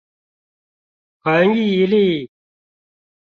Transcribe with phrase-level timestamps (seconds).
[1.21, 2.31] 恆毅力